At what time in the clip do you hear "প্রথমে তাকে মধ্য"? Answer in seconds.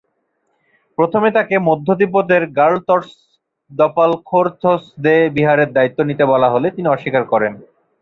0.97-1.87